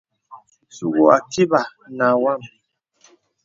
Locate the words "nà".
1.97-2.05